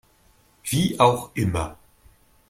Wie 0.63 0.99
auch 0.99 1.29
immer. 1.35 1.77